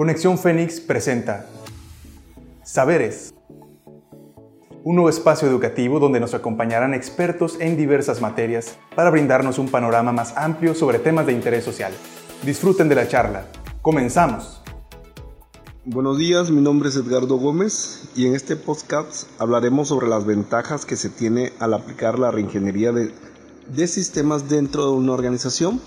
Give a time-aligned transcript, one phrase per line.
[0.00, 1.44] Conexión Fénix presenta
[2.64, 3.34] Saberes,
[4.82, 10.10] un nuevo espacio educativo donde nos acompañarán expertos en diversas materias para brindarnos un panorama
[10.10, 11.92] más amplio sobre temas de interés social.
[12.42, 13.44] Disfruten de la charla.
[13.82, 14.62] Comenzamos.
[15.84, 20.86] Buenos días, mi nombre es Edgardo Gómez y en este podcast hablaremos sobre las ventajas
[20.86, 23.12] que se tiene al aplicar la reingeniería de,
[23.68, 25.78] de sistemas dentro de una organización.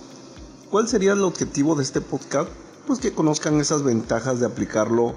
[0.69, 2.51] ¿Cuál sería el objetivo de este podcast?
[2.85, 5.15] Pues que conozcan esas ventajas de aplicarlo,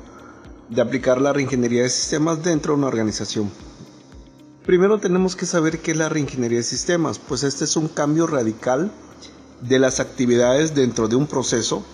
[0.70, 3.50] de aplicar la reingeniería de sistemas dentro de una organización.
[4.64, 8.26] Primero tenemos que saber qué es la reingeniería de sistemas, pues este es un cambio
[8.26, 8.90] radical
[9.60, 11.84] de las actividades dentro de un proceso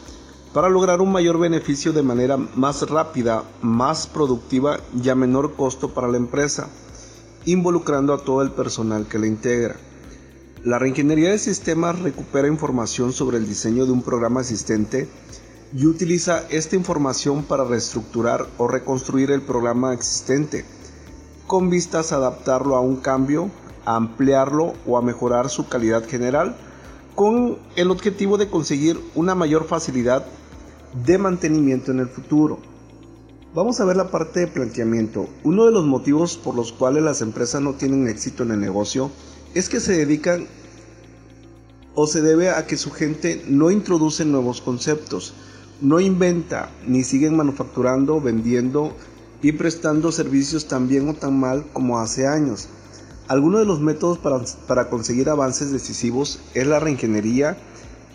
[0.53, 5.95] para lograr un mayor beneficio de manera más rápida, más productiva y a menor costo
[5.95, 6.69] para la empresa,
[7.47, 9.77] involucrando a todo el personal que la integra.
[10.63, 15.09] La reingeniería de sistemas recupera información sobre el diseño de un programa existente
[15.75, 20.65] y utiliza esta información para reestructurar o reconstruir el programa existente,
[21.47, 23.51] con vistas a adaptarlo a un cambio,
[23.85, 26.57] a ampliarlo o a mejorar su calidad general,
[27.15, 30.25] con el objetivo de conseguir una mayor facilidad
[31.07, 32.59] de mantenimiento en el futuro.
[33.55, 35.29] Vamos a ver la parte de planteamiento.
[35.45, 39.11] Uno de los motivos por los cuales las empresas no tienen éxito en el negocio
[39.55, 40.47] es que se dedican
[41.95, 45.35] o se debe a que su gente no introduce nuevos conceptos,
[45.83, 48.97] no inventa ni siguen manufacturando, vendiendo
[49.43, 52.69] y prestando servicios tan bien o tan mal como hace años.
[53.27, 57.59] Algunos de los métodos para, conseguir avances decisivos es la reingeniería,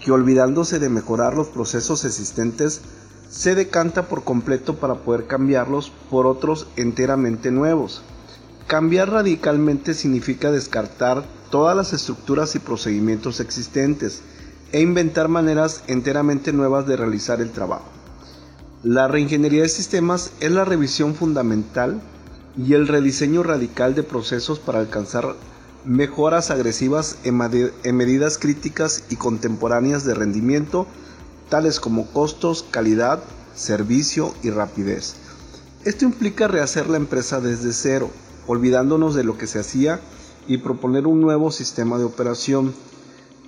[0.03, 2.81] que olvidándose de mejorar los procesos existentes,
[3.29, 8.01] se decanta por completo para poder cambiarlos por otros enteramente nuevos.
[8.67, 14.21] Cambiar radicalmente significa descartar todas las estructuras y procedimientos existentes,
[14.71, 17.85] e inventar maneras enteramente nuevas de realizar el trabajo.
[18.83, 22.01] La reingeniería de sistemas es la revisión fundamental
[22.57, 25.35] y el rediseño radical de procesos para alcanzar
[25.85, 27.37] mejoras agresivas en,
[27.95, 30.85] medidas críticas y contemporáneas de rendimiento,
[31.49, 33.23] tales como costos, calidad,
[33.55, 35.15] servicio y rapidez.
[35.85, 38.09] Esto implica rehacer la empresa desde cero,
[38.47, 40.01] olvidándonos de lo que se hacía
[40.47, 42.73] y proponer un nuevo sistema de operación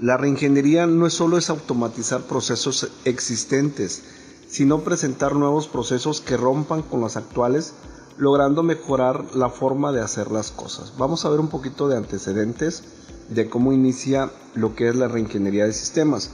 [0.02, 4.02] la reingeniería no es solo es automatizar procesos existentes,
[4.48, 7.74] sino presentar nuevos procesos que rompan con los actuales,
[8.18, 10.94] logrando mejorar la forma de hacer las cosas.
[10.98, 12.84] Vamos a ver un poquito de antecedentes
[13.28, 16.32] de cómo inicia lo que es la reingeniería de sistemas.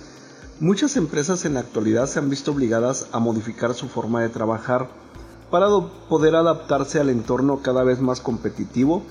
[0.59, 4.89] Muchas empresas en la actualidad se han visto obligadas a modificar su forma de trabajar
[5.49, 5.67] para
[6.07, 9.01] poder adaptarse al entorno cada vez más competitivo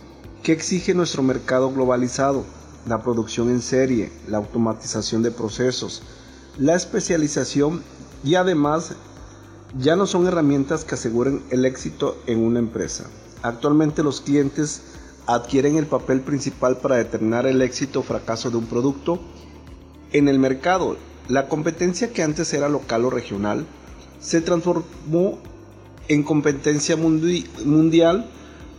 [0.44, 2.44] que exige nuestro mercado globalizado
[2.86, 6.02] la producción en serie, la automatización de procesos,
[6.58, 7.82] la especialización
[8.22, 8.94] y además
[9.78, 13.06] ya no son herramientas que aseguren el éxito en una empresa.
[13.42, 14.82] Actualmente los clientes
[15.26, 19.20] adquieren el papel principal para determinar el éxito o fracaso de un producto
[20.12, 20.96] en el mercado.
[21.28, 23.66] La competencia que antes era local o regional
[24.20, 25.38] se transformó
[26.08, 28.30] en competencia mundial,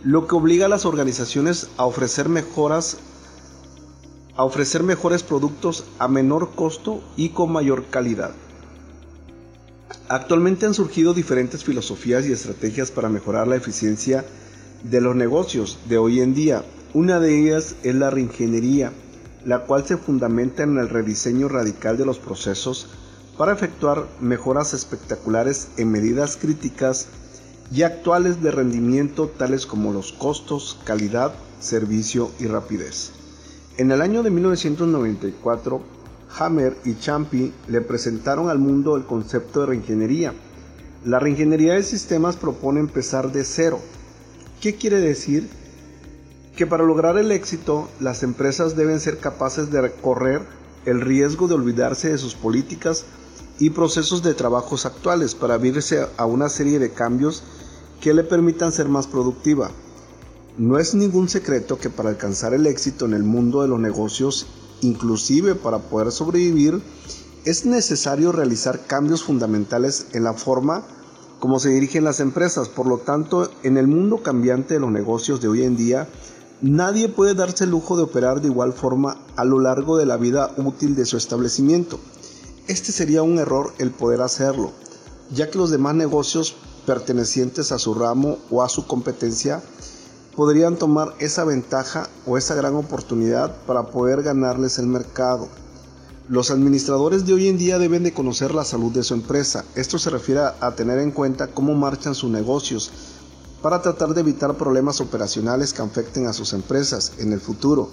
[0.02, 2.98] lo que obliga a las organizaciones a ofrecer mejoras
[4.36, 8.32] a ofrecer mejores productos a menor costo y con mayor calidad.
[10.08, 14.24] Actualmente han surgido diferentes filosofías y estrategias para mejorar la eficiencia
[14.82, 16.64] de los negocios de hoy en día.
[16.92, 18.92] Una de ellas es la reingeniería,
[19.44, 22.88] la cual se fundamenta en el rediseño radical de los procesos
[23.36, 27.08] para efectuar mejoras espectaculares en medidas críticas
[27.72, 33.15] y actuales de rendimiento tales como los costos, calidad, servicio y rapidez.
[33.78, 35.82] En el año de 1994,
[36.38, 40.32] Hammer y Champy le presentaron al mundo el concepto de reingeniería.
[41.04, 43.78] La reingeniería de sistemas propone empezar de cero.
[44.62, 45.50] ¿Qué quiere decir?
[46.56, 50.40] Que para lograr el éxito, las empresas deben ser capaces de recorrer
[50.86, 53.04] el riesgo de olvidarse de sus políticas
[53.58, 57.42] y procesos de trabajos actuales para abrirse a una serie de cambios
[58.00, 59.70] que le permitan ser más productiva,
[60.58, 64.46] no es ningún secreto que para alcanzar el éxito en el mundo de los negocios,
[64.80, 66.80] inclusive para poder sobrevivir,
[67.44, 70.84] es necesario realizar cambios fundamentales en la forma
[71.40, 72.68] como se dirigen las empresas.
[72.68, 76.08] Por lo tanto, en el mundo cambiante de los negocios de hoy en día,
[76.62, 80.16] nadie puede darse el lujo de operar de igual forma a lo largo de la
[80.16, 82.00] vida útil de su establecimiento.
[82.66, 84.72] Este sería un error el poder hacerlo,
[85.30, 86.56] ya que los demás negocios
[86.86, 89.62] pertenecientes a su ramo o a su competencia
[90.36, 95.48] podrían tomar esa ventaja o esa gran oportunidad para poder ganarles el mercado.
[96.28, 99.64] Los administradores de hoy en día deben de conocer la salud de su empresa.
[99.76, 102.90] Esto se refiere a tener en cuenta cómo marchan sus negocios
[103.62, 107.88] para tratar de evitar problemas operacionales que afecten a sus empresas en el futuro.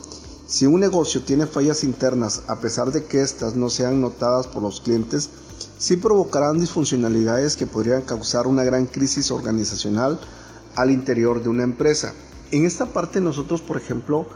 [0.46, 4.62] Si un negocio tiene fallas internas, a pesar de que éstas no sean notadas por
[4.62, 5.30] los clientes,
[5.78, 10.20] sí provocarán disfuncionalidades que podrían causar una gran crisis organizacional
[10.76, 12.14] al interior de una empresa.
[12.52, 14.28] En esta parte nosotros, por ejemplo,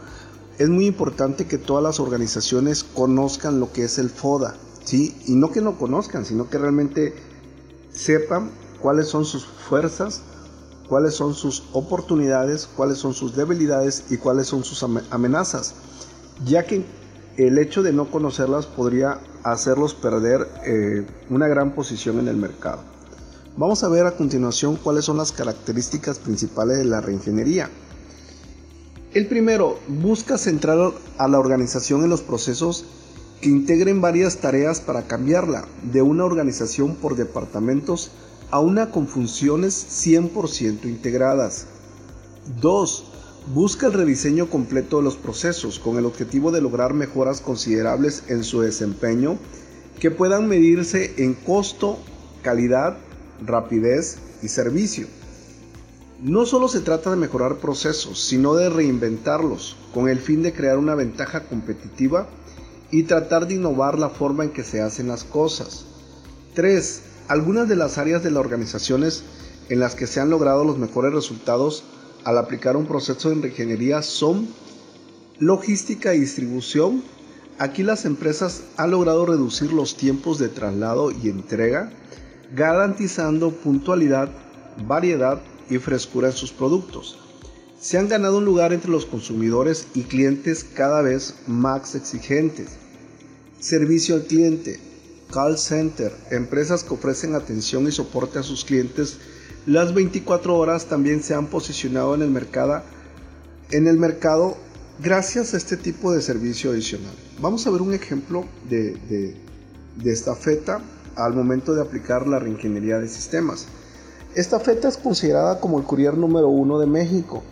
[0.58, 5.16] es muy importante que todas las organizaciones conozcan lo que es el FODA, ¿sí?
[5.26, 7.14] Y no que no conozcan, sino que realmente
[7.92, 8.50] sepan
[8.80, 10.22] cuáles son sus fuerzas,
[10.88, 15.74] cuáles son sus oportunidades, cuáles son sus debilidades y cuáles son sus amenazas,
[16.44, 16.84] ya que
[17.36, 22.82] el hecho de no conocerlas podría hacerlos perder eh, una gran posición en el mercado.
[23.56, 27.70] Vamos a ver a continuación cuáles son las características principales de la reingeniería.
[29.18, 32.84] El primero, busca centrar a la organización en los procesos
[33.40, 38.12] que integren varias tareas para cambiarla de una organización por departamentos
[38.52, 39.74] a una con funciones
[40.06, 41.66] 100% integradas.
[42.60, 43.04] 2.
[43.52, 48.44] Busca el rediseño completo de los procesos con el objetivo de lograr mejoras considerables en
[48.44, 49.36] su desempeño
[49.98, 51.98] que puedan medirse en costo,
[52.42, 52.96] calidad,
[53.44, 55.08] rapidez y servicio.
[56.20, 60.76] No solo se trata de mejorar procesos, sino de reinventarlos con el fin de crear
[60.76, 62.26] una ventaja competitiva
[62.90, 65.84] y tratar de innovar la forma en que se hacen las cosas.
[66.54, 67.02] 3.
[67.28, 69.22] Algunas de las áreas de las organizaciones
[69.68, 71.84] en las que se han logrado los mejores resultados
[72.24, 74.48] al aplicar un proceso de ingeniería son
[75.38, 77.04] logística y distribución.
[77.60, 81.92] Aquí las empresas han logrado reducir los tiempos de traslado y entrega,
[82.56, 84.30] garantizando puntualidad,
[84.84, 87.18] variedad y frescura en sus productos.
[87.80, 92.70] Se han ganado un lugar entre los consumidores y clientes cada vez más exigentes.
[93.60, 94.80] Servicio al cliente,
[95.32, 99.18] call center, empresas que ofrecen atención y soporte a sus clientes
[99.68, 102.80] las 24 horas también se han posicionado en el mercado,
[103.70, 104.56] en el mercado
[104.98, 107.12] gracias a este tipo de servicio adicional.
[107.38, 109.36] Vamos a ver un ejemplo de, de,
[110.02, 110.80] de esta feta
[111.16, 113.66] al momento de aplicar la reingeniería de sistemas.
[114.34, 117.42] Esta feta es considerada como el courier número uno de México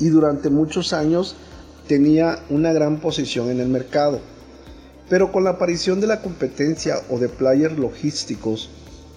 [0.00, 1.36] y durante muchos años
[1.86, 4.18] tenía una gran posición en el mercado.
[5.08, 8.68] Pero con la aparición de la competencia o de players logísticos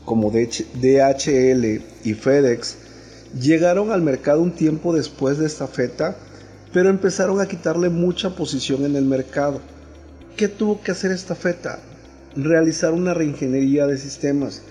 [0.05, 2.77] como DHL y FedEx
[3.39, 6.15] llegaron al mercado un tiempo después de esta feta,
[6.71, 9.59] pero empezaron a quitarle mucha posición en el mercado.
[10.35, 11.79] ¿Qué tuvo que hacer esta feta?
[12.35, 14.61] Realizar una reingeniería de sistemas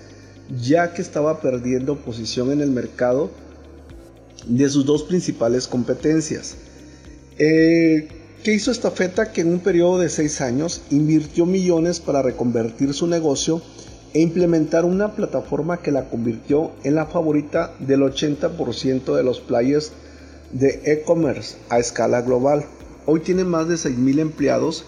[0.48, 3.30] ya que estaba perdiendo posición en el mercado
[4.46, 6.56] de sus dos principales competencias.
[7.38, 8.08] Eh,
[8.42, 9.32] ¿Qué hizo esta feta?
[9.32, 13.60] Que en un periodo de seis años invirtió millones para reconvertir su negocio
[14.14, 19.92] e implementar una plataforma que la convirtió en la favorita del 80% de los players
[20.52, 22.64] de e-commerce a escala global.
[23.04, 24.84] Hoy tiene más de 6.000 empleados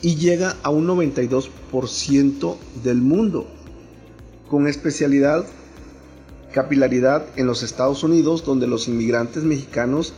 [0.00, 3.46] y llega a un 92% del mundo
[4.52, 5.46] con especialidad
[6.52, 10.12] capilaridad en los Estados Unidos, donde los inmigrantes mexicanos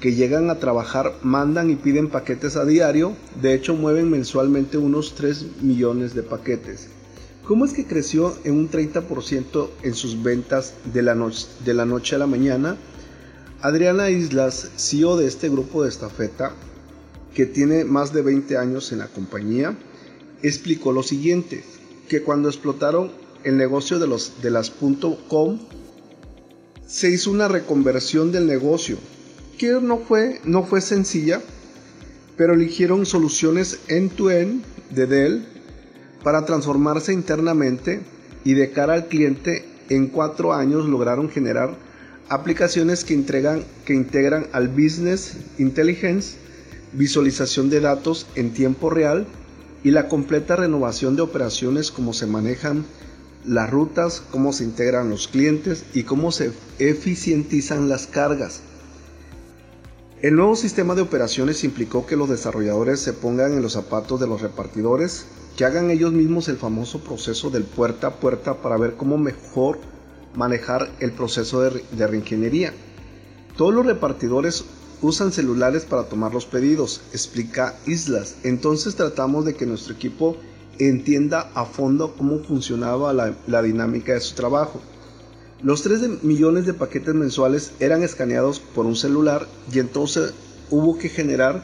[0.00, 5.14] que llegan a trabajar mandan y piden paquetes a diario, de hecho mueven mensualmente unos
[5.16, 6.88] 3 millones de paquetes.
[7.46, 11.84] ¿Cómo es que creció en un 30% en sus ventas de la, noche, de la
[11.84, 12.78] noche a la mañana?
[13.60, 16.52] Adriana Islas, CEO de este grupo de estafeta,
[17.34, 19.76] que tiene más de 20 años en la compañía,
[20.42, 21.62] explicó lo siguiente,
[22.08, 24.70] que cuando explotaron el negocio de, los, de las
[25.28, 25.58] .com,
[26.86, 28.96] se hizo una reconversión del negocio,
[29.58, 31.40] que no fue, no fue sencilla,
[32.36, 35.44] pero eligieron soluciones end-to-end de Dell
[36.22, 38.00] para transformarse internamente
[38.44, 41.76] y de cara al cliente en cuatro años lograron generar
[42.28, 43.22] aplicaciones que,
[43.84, 46.36] que integran al business intelligence,
[46.92, 49.26] visualización de datos en tiempo real
[49.82, 52.84] y la completa renovación de operaciones como se manejan
[53.46, 58.60] las rutas, cómo se integran los clientes y cómo se eficientizan las cargas.
[60.22, 64.26] El nuevo sistema de operaciones implicó que los desarrolladores se pongan en los zapatos de
[64.26, 68.94] los repartidores, que hagan ellos mismos el famoso proceso del puerta a puerta para ver
[68.94, 69.78] cómo mejor
[70.34, 72.72] manejar el proceso de, de reingeniería.
[73.56, 74.64] Todos los repartidores
[75.02, 78.36] usan celulares para tomar los pedidos, explica Islas.
[78.42, 80.38] Entonces tratamos de que nuestro equipo
[80.78, 84.80] entienda a fondo cómo funcionaba la, dinámica de su trabajo.
[85.62, 90.34] Los 3 millones de paquetes mensuales eran escaneados por un celular y entonces
[90.70, 91.62] hubo que generar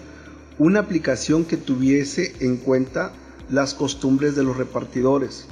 [0.58, 3.12] una aplicación que tuviese en cuenta
[3.50, 5.46] las costumbres de los repartidores.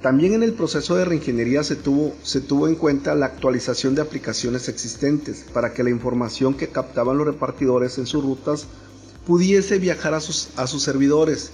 [0.00, 4.02] También en el proceso de reingeniería se tuvo, se tuvo en cuenta la actualización de
[4.02, 8.66] aplicaciones existentes para que la información que captaban los repartidores en sus rutas
[9.26, 11.50] pudiese viajar a sus, a sus servidores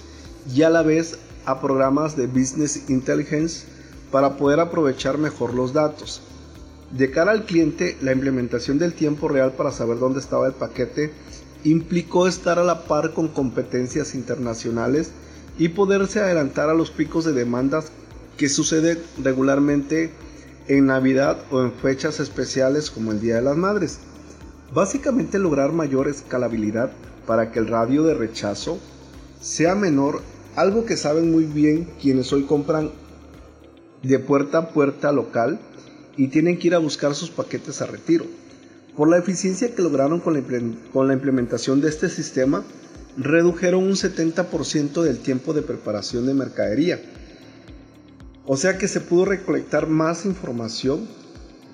[0.53, 3.65] y a la vez a programas de Business Intelligence
[4.11, 6.21] para poder aprovechar mejor los datos.
[6.91, 11.11] De cara al cliente, la implementación del tiempo real para saber dónde estaba el paquete
[11.63, 15.11] implicó estar a la par con competencias internacionales
[15.57, 17.87] y poderse adelantar a los picos de demandas
[18.37, 20.11] que sucede regularmente
[20.67, 23.99] en Navidad o en fechas especiales como el Día de las Madres.
[24.73, 26.91] Básicamente lograr mayor escalabilidad
[27.25, 28.79] para que el radio de rechazo
[29.41, 30.21] sea menor,
[30.55, 32.91] algo que saben muy bien quienes hoy compran
[34.03, 35.59] de puerta a puerta local
[36.17, 38.25] y tienen que ir a buscar sus paquetes a retiro.
[38.95, 42.63] Por la eficiencia que lograron con la, implementación de este sistema,
[43.17, 47.01] redujeron un 70% del tiempo de preparación de mercadería.
[48.45, 51.07] O sea que se pudo recolectar más información,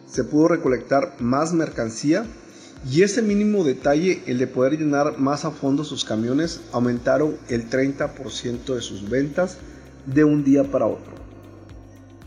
[0.08, 2.26] se pudo recolectar más mercancía
[2.90, 7.70] y ese mínimo detalle, el de poder llenar más a fondo sus camiones, aumentaron el
[7.70, 9.58] 30% de sus ventas
[10.08, 11.14] de un día para otro.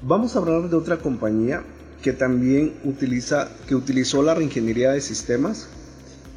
[0.02, 1.64] Vamos a hablar de otra compañía
[2.02, 5.66] que también utiliza, que utilizó la reingeniería de sistemas,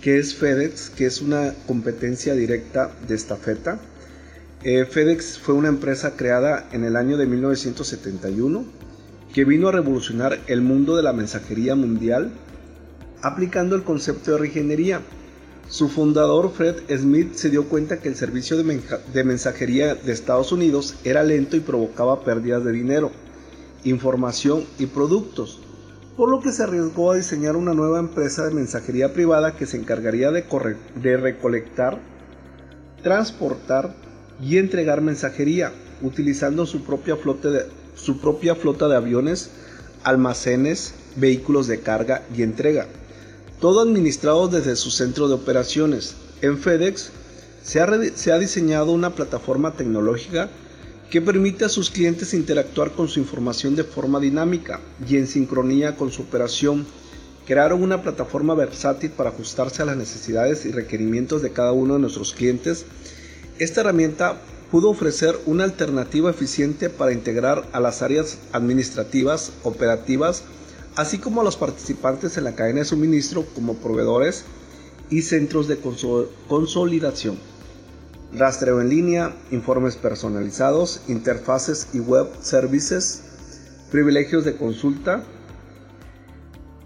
[0.01, 3.79] que es FedEx, que es una competencia directa de estafeta.
[4.63, 8.65] Eh, FedEx fue una empresa creada en el año de 1971
[9.33, 12.31] que vino a revolucionar el mundo de la mensajería mundial
[13.21, 15.01] aplicando el concepto de reingeniería.
[15.69, 20.95] Su fundador Fred Smith se dio cuenta que el servicio de mensajería de Estados Unidos
[21.03, 23.11] era lento y provocaba pérdidas de dinero
[23.83, 25.59] información y productos,
[26.15, 29.77] por lo que se arriesgó a diseñar una nueva empresa de mensajería privada que se
[29.77, 31.99] encargaría de, recolectar,
[33.03, 33.95] transportar
[34.41, 35.71] y entregar mensajería,
[36.01, 39.51] utilizando su propia, de, su propia flota de aviones,
[40.03, 42.87] almacenes, vehículos de carga y entrega,
[43.59, 46.15] todo administrado desde su centro de operaciones.
[46.41, 47.09] En FedEx
[47.63, 50.49] se ha, se ha diseñado una plataforma tecnológica
[51.09, 55.95] que permite a sus clientes interactuar con su información de forma dinámica y en sincronía
[55.95, 56.85] con su operación.
[57.45, 62.01] Crearon una plataforma versátil para ajustarse a las necesidades y requerimientos de cada uno de
[62.01, 62.85] nuestros clientes.
[63.57, 64.37] Esta herramienta
[64.69, 70.43] pudo ofrecer una alternativa eficiente para integrar a las áreas administrativas, operativas,
[70.97, 74.43] así como a los participantes en la cadena de suministro como proveedores
[75.09, 75.77] y centros de
[76.49, 77.39] consolidación
[78.33, 83.21] rastreo en línea, informes personalizados, interfaces y web services,
[83.91, 85.23] privilegios de consulta.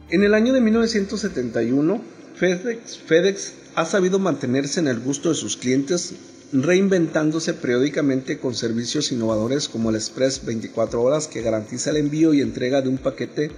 [0.10, 2.02] En el año de 1971,
[2.36, 6.14] FedEx, FedEx ha sabido mantenerse en el gusto de sus clientes,
[6.52, 12.42] reinventándose periódicamente con servicios innovadores como el Express 24 horas que garantiza el envío y
[12.42, 13.52] entrega de un paquete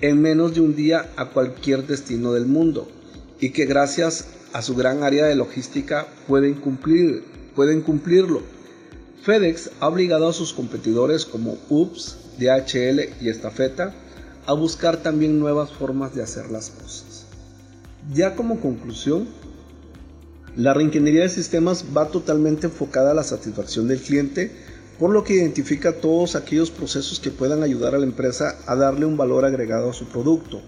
[0.00, 2.88] en menos de un día a cualquier destino del mundo
[3.40, 7.24] y que gracias a su gran área de logística pueden, cumplir,
[7.54, 8.42] pueden cumplirlo.
[9.22, 13.94] FedEx ha obligado a sus competidores como UPS, DHL y Estafeta
[14.46, 17.26] a buscar también nuevas formas de hacer las cosas.
[18.14, 19.28] Ya como conclusión,
[20.56, 24.50] la reingeniería de sistemas va totalmente enfocada a la satisfacción del cliente,
[24.98, 29.06] por lo que identifica todos aquellos procesos que puedan ayudar a la empresa a darle
[29.06, 30.60] un valor agregado a su producto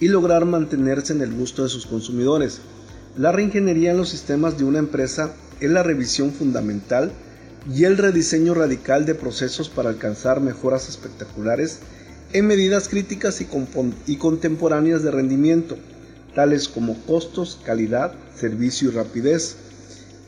[0.00, 2.60] y lograr mantenerse en el gusto de sus consumidores.
[3.16, 7.12] La reingeniería en los sistemas de una empresa es la revisión fundamental
[7.72, 11.80] y el rediseño radical de procesos para alcanzar mejoras espectaculares
[12.32, 13.48] en medidas críticas y,
[14.06, 15.76] y, contemporáneas de rendimiento,
[16.34, 19.56] tales como costos, calidad, servicio y rapidez.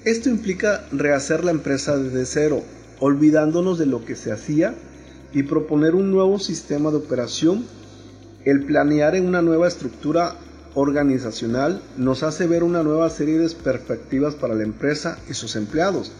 [0.04, 2.62] Esto implica rehacer la empresa desde cero,
[3.00, 4.74] olvidándonos de lo que se hacía
[5.32, 7.64] y proponer un nuevo sistema de operación,
[8.44, 10.36] el planear en una nueva estructura
[10.74, 16.12] organizacional nos hace ver una nueva serie de perspectivas para la empresa y sus empleados.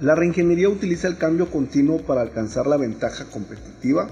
[0.00, 4.08] La reingeniería utiliza el cambio continuo para alcanzar la ventaja competitiva.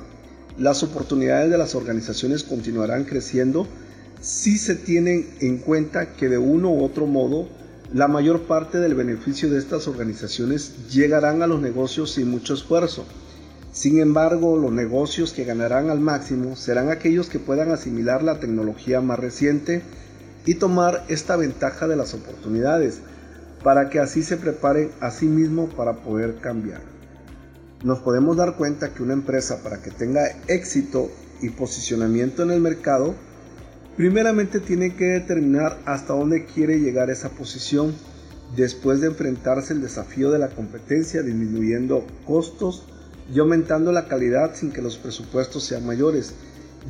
[0.59, 3.67] Las oportunidades de las organizaciones continuarán creciendo
[4.21, 7.49] si se tienen en cuenta que de uno u otro modo
[7.93, 13.07] la mayor parte del beneficio de estas organizaciones llegarán a los negocios sin mucho esfuerzo.
[13.73, 19.01] Sin embargo, los negocios que ganarán al máximo serán aquellos que puedan asimilar la tecnología
[19.01, 19.83] más reciente
[20.45, 23.01] y tomar esta ventaja de las oportunidades
[23.63, 26.81] para que así se preparen a sí mismos para poder cambiar.
[27.83, 32.61] Nos podemos dar cuenta que una empresa para que tenga éxito y posicionamiento en el
[32.61, 33.15] mercado,
[33.99, 37.93] primeramente tiene que determinar hasta dónde quiere llegar esa posición
[38.55, 42.85] después de enfrentarse el desafío de la competencia, disminuyendo costos
[43.35, 46.35] y aumentando la calidad sin que los presupuestos sean mayores,